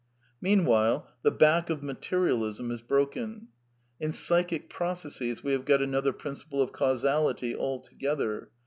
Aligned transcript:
Meanwhile, 0.41 1.07
the 1.21 1.29
back 1.29 1.69
of 1.69 1.83
materialism 1.83 2.71
is 2.71 2.81
broken. 2.81 3.49
In 3.99 4.11
psychic 4.11 4.67
processes 4.67 5.43
we 5.43 5.51
have 5.51 5.63
got 5.63 5.83
another 5.83 6.11
principle 6.11 6.59
of 6.59 6.71
causality 6.71 7.55
altogether. 7.55 8.49